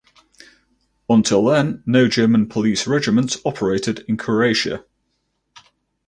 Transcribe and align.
Until 1.09 1.45
then 1.45 1.83
no 1.85 2.07
German 2.07 2.49
police 2.49 2.87
regiments 2.87 3.37
operated 3.45 4.03
in 4.07 4.17
Croatia. 4.17 4.83